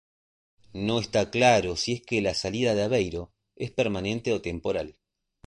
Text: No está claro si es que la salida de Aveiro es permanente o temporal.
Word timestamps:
No 0.73 0.97
está 0.97 1.29
claro 1.29 1.75
si 1.75 1.93
es 1.93 2.01
que 2.01 2.23
la 2.23 2.33
salida 2.33 2.73
de 2.73 2.81
Aveiro 2.81 3.31
es 3.55 3.69
permanente 3.69 4.33
o 4.33 4.41
temporal. 4.41 4.97